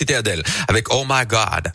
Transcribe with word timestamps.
c'était 0.00 0.14
Adèle 0.14 0.42
avec 0.66 0.86
Oh 0.94 1.04
My 1.06 1.26
God. 1.26 1.70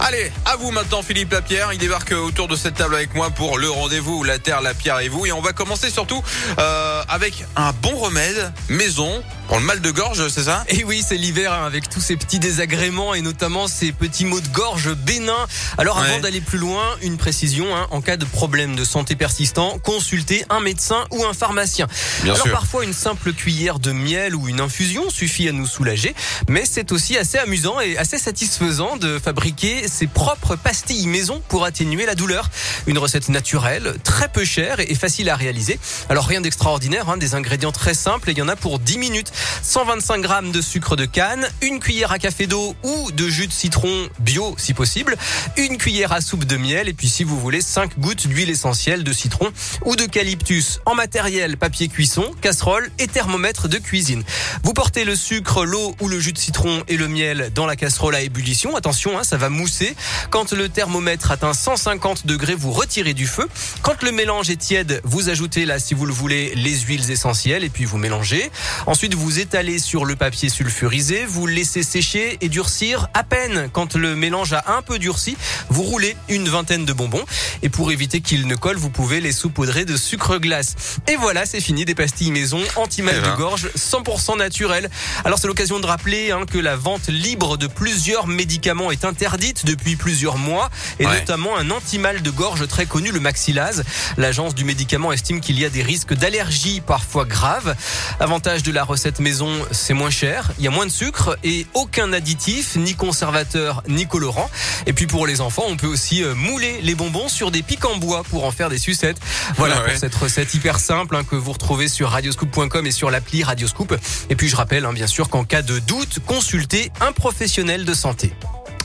Allez, 0.00 0.32
à 0.44 0.56
vous 0.56 0.72
maintenant 0.72 1.02
Philippe 1.02 1.32
Lapierre. 1.32 1.72
Il 1.72 1.78
débarque 1.78 2.10
autour 2.10 2.48
de 2.48 2.56
cette 2.56 2.74
table 2.74 2.96
avec 2.96 3.14
moi 3.14 3.30
pour 3.30 3.56
le 3.56 3.70
rendez-vous 3.70 4.24
La 4.24 4.38
Terre, 4.40 4.60
la 4.60 4.74
Pierre 4.74 4.98
et 4.98 5.08
vous. 5.08 5.24
Et 5.24 5.32
on 5.32 5.40
va 5.40 5.52
commencer 5.52 5.90
surtout 5.90 6.22
euh, 6.58 6.93
avec 7.08 7.44
un 7.56 7.72
bon 7.82 7.96
remède 7.96 8.52
maison 8.68 9.22
pour 9.48 9.58
le 9.58 9.64
mal 9.64 9.80
de 9.80 9.90
gorge, 9.90 10.26
c'est 10.28 10.44
ça 10.44 10.64
Et 10.68 10.84
oui, 10.84 11.04
c'est 11.06 11.16
l'hiver 11.18 11.52
hein, 11.52 11.66
avec 11.66 11.90
tous 11.90 12.00
ces 12.00 12.16
petits 12.16 12.38
désagréments 12.38 13.12
et 13.12 13.20
notamment 13.20 13.68
ces 13.68 13.92
petits 13.92 14.24
maux 14.24 14.40
de 14.40 14.48
gorge 14.48 14.94
bénins. 14.94 15.46
Alors 15.76 15.98
avant 15.98 16.14
Ouais. 16.14 16.20
d'aller 16.20 16.40
plus 16.40 16.58
loin, 16.58 16.82
une 17.02 17.16
précision, 17.18 17.76
hein, 17.76 17.86
en 17.90 18.00
cas 18.00 18.16
de 18.16 18.24
problème 18.24 18.74
de 18.76 18.84
santé 18.84 19.16
persistant, 19.16 19.78
consultez 19.80 20.44
un 20.48 20.60
médecin 20.60 21.04
ou 21.10 21.24
un 21.24 21.34
pharmacien. 21.34 21.86
Bien 22.22 22.32
Alors 22.34 22.44
sûr. 22.46 22.52
parfois 22.52 22.84
une 22.84 22.94
simple 22.94 23.32
cuillère 23.34 23.78
de 23.80 23.92
miel 23.92 24.34
ou 24.34 24.48
une 24.48 24.60
infusion 24.60 25.10
suffit 25.10 25.48
à 25.48 25.52
nous 25.52 25.66
soulager, 25.66 26.14
mais 26.48 26.64
c'est 26.64 26.90
aussi 26.92 27.16
assez 27.18 27.36
amusant 27.38 27.80
et 27.80 27.98
assez 27.98 28.18
satisfaisant 28.18 28.96
de 28.96 29.18
fabriquer 29.18 29.88
ses 29.88 30.06
propres 30.06 30.56
pastilles 30.56 31.06
maison 31.06 31.42
pour 31.48 31.64
atténuer 31.64 32.06
la 32.06 32.14
douleur. 32.14 32.48
Une 32.86 32.96
recette 32.98 33.28
naturelle, 33.28 33.94
très 34.04 34.28
peu 34.28 34.44
chère 34.44 34.80
et 34.80 34.94
facile 34.94 35.28
à 35.28 35.36
réaliser. 35.36 35.78
Alors 36.08 36.26
rien 36.26 36.40
d'extraordinaire, 36.40 36.93
hein, 37.02 37.16
des 37.16 37.34
ingrédients 37.34 37.72
très 37.72 37.94
simples 37.94 38.30
et 38.30 38.32
il 38.32 38.38
y 38.38 38.42
en 38.42 38.48
a 38.48 38.56
pour 38.56 38.78
10 38.78 38.98
minutes. 38.98 39.32
125 39.62 40.20
grammes 40.20 40.52
de 40.52 40.60
sucre 40.60 40.96
de 40.96 41.04
canne, 41.04 41.48
une 41.62 41.80
cuillère 41.80 42.12
à 42.12 42.18
café 42.18 42.46
d'eau 42.46 42.74
ou 42.82 43.10
de 43.12 43.28
jus 43.28 43.46
de 43.46 43.52
citron 43.52 44.08
bio 44.20 44.54
si 44.58 44.74
possible, 44.74 45.16
une 45.56 45.78
cuillère 45.78 46.12
à 46.12 46.20
soupe 46.20 46.44
de 46.44 46.56
miel 46.56 46.88
et 46.88 46.92
puis 46.92 47.08
si 47.08 47.24
vous 47.24 47.38
voulez 47.38 47.60
5 47.60 47.98
gouttes 47.98 48.26
d'huile 48.26 48.50
essentielle 48.50 49.04
de 49.04 49.12
citron 49.12 49.50
ou 49.84 49.96
d'eucalyptus. 49.96 50.80
En 50.86 50.94
matériel, 50.94 51.56
papier 51.56 51.88
cuisson, 51.88 52.30
casserole 52.40 52.90
et 52.98 53.06
thermomètre 53.06 53.68
de 53.68 53.78
cuisine. 53.78 54.22
Vous 54.62 54.72
portez 54.72 55.04
le 55.04 55.16
sucre, 55.16 55.64
l'eau 55.64 55.94
ou 56.00 56.08
le 56.08 56.20
jus 56.20 56.32
de 56.32 56.38
citron 56.38 56.82
et 56.88 56.96
le 56.96 57.08
miel 57.08 57.50
dans 57.54 57.66
la 57.66 57.76
casserole 57.76 58.14
à 58.14 58.20
ébullition. 58.20 58.76
Attention, 58.76 59.18
hein, 59.18 59.24
ça 59.24 59.36
va 59.36 59.48
mousser. 59.48 59.94
Quand 60.30 60.52
le 60.52 60.68
thermomètre 60.68 61.30
atteint 61.30 61.54
150 61.54 62.26
degrés, 62.26 62.54
vous 62.54 62.72
retirez 62.72 63.14
du 63.14 63.26
feu. 63.26 63.48
Quand 63.82 64.02
le 64.02 64.12
mélange 64.12 64.50
est 64.50 64.56
tiède, 64.56 65.00
vous 65.04 65.28
ajoutez 65.28 65.64
là, 65.66 65.78
si 65.78 65.94
vous 65.94 66.06
le 66.06 66.12
voulez, 66.12 66.52
les 66.54 66.83
huiles 66.86 67.10
essentielles 67.10 67.64
et 67.64 67.70
puis 67.70 67.84
vous 67.84 67.98
mélangez. 67.98 68.50
Ensuite, 68.86 69.14
vous 69.14 69.38
étalez 69.38 69.78
sur 69.78 70.04
le 70.04 70.16
papier 70.16 70.48
sulfurisé, 70.48 71.24
vous 71.26 71.46
laissez 71.46 71.82
sécher 71.82 72.38
et 72.40 72.48
durcir 72.48 73.08
à 73.14 73.22
peine. 73.24 73.68
Quand 73.72 73.94
le 73.96 74.14
mélange 74.16 74.52
a 74.52 74.64
un 74.76 74.82
peu 74.82 74.98
durci, 74.98 75.36
vous 75.70 75.82
roulez 75.82 76.16
une 76.28 76.48
vingtaine 76.48 76.84
de 76.84 76.92
bonbons. 76.92 77.24
Et 77.62 77.68
pour 77.68 77.90
éviter 77.92 78.20
qu'ils 78.20 78.46
ne 78.46 78.54
collent, 78.56 78.76
vous 78.76 78.90
pouvez 78.90 79.20
les 79.20 79.32
saupoudrer 79.32 79.84
de 79.84 79.96
sucre 79.96 80.38
glace. 80.38 80.74
Et 81.08 81.16
voilà, 81.16 81.46
c'est 81.46 81.60
fini, 81.60 81.84
des 81.84 81.94
pastilles 81.94 82.30
maison 82.30 82.60
anti-mal 82.76 83.14
Eh 83.18 83.20
de 83.20 83.26
ben. 83.26 83.36
gorge 83.36 83.68
100% 83.76 84.36
naturelles. 84.38 84.90
Alors 85.24 85.38
c'est 85.38 85.46
l'occasion 85.46 85.80
de 85.80 85.86
rappeler 85.86 86.30
hein, 86.30 86.44
que 86.50 86.58
la 86.58 86.76
vente 86.76 87.08
libre 87.08 87.56
de 87.56 87.66
plusieurs 87.66 88.26
médicaments 88.26 88.90
est 88.90 89.04
interdite 89.04 89.64
depuis 89.66 89.96
plusieurs 89.96 90.38
mois, 90.38 90.70
et 90.98 91.06
Ouais. 91.06 91.20
notamment 91.20 91.56
un 91.56 91.70
anti-mal 91.70 92.22
de 92.22 92.30
gorge 92.30 92.66
très 92.68 92.86
connu, 92.86 93.10
le 93.10 93.20
Maxilase. 93.20 93.84
L'agence 94.16 94.54
du 94.54 94.64
médicament 94.64 95.12
estime 95.12 95.40
qu'il 95.40 95.58
y 95.58 95.64
a 95.64 95.70
des 95.70 95.82
risques 95.82 96.14
d'allergie 96.14 96.73
parfois 96.80 97.24
graves. 97.24 97.74
Avantage 98.20 98.62
de 98.62 98.72
la 98.72 98.84
recette 98.84 99.20
maison, 99.20 99.50
c'est 99.70 99.94
moins 99.94 100.10
cher, 100.10 100.50
il 100.58 100.64
y 100.64 100.68
a 100.68 100.70
moins 100.70 100.86
de 100.86 100.90
sucre 100.90 101.36
et 101.44 101.66
aucun 101.74 102.12
additif, 102.12 102.76
ni 102.76 102.94
conservateur, 102.94 103.82
ni 103.88 104.06
colorant. 104.06 104.50
Et 104.86 104.92
puis 104.92 105.06
pour 105.06 105.26
les 105.26 105.40
enfants, 105.40 105.64
on 105.68 105.76
peut 105.76 105.86
aussi 105.86 106.22
euh, 106.22 106.34
mouler 106.34 106.80
les 106.82 106.94
bonbons 106.94 107.28
sur 107.28 107.50
des 107.50 107.62
pics 107.62 107.84
en 107.84 107.96
bois 107.96 108.22
pour 108.24 108.44
en 108.44 108.50
faire 108.50 108.68
des 108.68 108.78
sucettes. 108.78 109.18
Voilà 109.56 109.76
Ah 109.78 109.82
ouais. 109.84 109.90
pour 109.90 109.98
cette 109.98 110.14
recette 110.14 110.54
hyper 110.54 110.78
simple 110.78 111.16
hein, 111.16 111.24
que 111.24 111.36
vous 111.36 111.52
retrouvez 111.52 111.88
sur 111.88 112.10
radioscoop.com 112.10 112.86
et 112.86 112.90
sur 112.92 113.10
l'appli 113.10 113.42
Radioscoop. 113.44 113.94
Et 114.30 114.36
puis 114.36 114.48
je 114.48 114.56
rappelle 114.56 114.84
hein, 114.84 114.92
bien 114.92 115.06
sûr 115.06 115.28
qu'en 115.28 115.44
cas 115.44 115.62
de 115.62 115.78
doute, 115.78 116.18
consultez 116.26 116.90
un 117.00 117.12
professionnel 117.12 117.84
de 117.84 117.94
santé. 117.94 118.32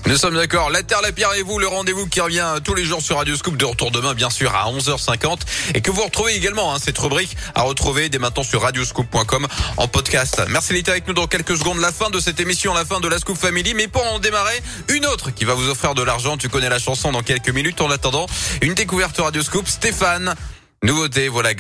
Nous 0.06 0.18
sommes 0.18 0.36
d'accord. 0.36 0.70
La 0.70 0.82
Terre, 0.82 1.02
la 1.02 1.12
Pierre 1.12 1.34
et 1.36 1.44
vous, 1.44 1.60
le 1.60 1.68
rendez-vous 1.68 2.08
qui 2.08 2.20
revient 2.20 2.56
tous 2.64 2.74
les 2.74 2.84
jours 2.84 3.02
sur 3.02 3.18
Radio 3.18 3.36
Scoop 3.36 3.58
de 3.58 3.66
retour 3.66 3.92
demain, 3.92 4.14
bien 4.14 4.30
sûr, 4.30 4.56
à 4.56 4.72
11h50 4.72 5.40
et 5.76 5.82
que 5.82 5.92
vous 5.92 6.04
retrouvez 6.04 6.34
également, 6.34 6.74
hein, 6.74 6.78
cette 6.84 6.98
rubrique 6.98 7.36
à 7.54 7.62
retrouver 7.62 8.10
dès 8.10 8.18
maintenant 8.18 8.44
sur 8.44 8.62
radioscoop.com 8.62 9.48
en 9.78 9.88
podcast. 9.88 10.42
Merci 10.50 10.74
d'être 10.74 10.90
avec 10.90 11.08
nous 11.08 11.14
dans 11.14 11.28
quelques 11.28 11.58
secondes. 11.58 11.80
La 11.80 11.92
fin 11.92 12.10
de 12.10 12.20
cette 12.20 12.40
émission, 12.40 12.74
la 12.74 12.86
fin 12.86 13.00
de 13.00 13.08
la 13.08 13.20
Scoop 13.20 13.38
Family. 13.38 13.74
Mais 13.76 13.88
pour 13.88 14.04
en 14.12 14.20
démarrer, 14.20 14.62
une 14.88 15.06
autre 15.06 15.32
qui 15.32 15.46
va 15.46 15.54
vous 15.54 15.70
offrir 15.70 15.94
de 15.94 16.02
l'argent. 16.02 16.38
Tu 16.38 16.50
connais 16.50 16.70
la 16.70 16.80
chanson 16.80 17.12
dans 17.12 17.22
quelques 17.22 17.50
minutes. 17.50 17.82
En 17.82 17.92
attendant, 17.92 18.26
une 18.62 18.74
découverte 18.74 19.18
Radio 19.20 19.44
Scoop. 19.44 19.68
Stéphane. 19.68 20.34
Nouveauté, 20.82 21.28
voilà. 21.28 21.54